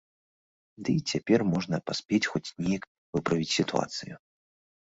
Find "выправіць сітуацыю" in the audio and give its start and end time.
3.17-4.15